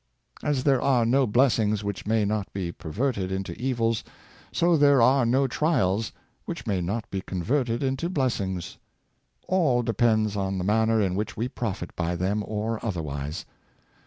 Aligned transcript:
As 0.41 0.63
there 0.63 0.81
are 0.81 1.05
no 1.05 1.27
blessings 1.27 1.83
which 1.83 2.07
may 2.07 2.25
not 2.25 2.51
be 2.53 2.71
per 2.71 2.91
verted 2.91 3.29
into 3.29 3.53
evils, 3.61 4.03
so 4.51 4.75
there 4.75 4.99
are 4.99 5.27
no 5.27 5.45
trials 5.45 6.11
which 6.45 6.65
may 6.65 6.81
not 6.81 7.07
be 7.11 7.21
converted 7.21 7.83
into 7.83 8.09
blessings. 8.09 8.79
All 9.47 9.83
depends 9.83 10.35
on 10.35 10.57
the 10.57 10.63
man 10.63 10.87
ner 10.87 10.99
in 10.99 11.13
which 11.13 11.37
we 11.37 11.47
profit 11.47 11.95
by 11.95 12.15
them 12.15 12.43
or 12.47 12.83
otherwise. 12.83 13.45